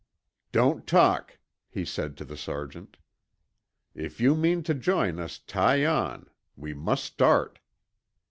[0.51, 1.37] "Don't talk!"
[1.69, 2.97] he said to the sergeant.
[3.93, 6.27] "If you mean to join us, tie on.
[6.57, 7.59] We must start."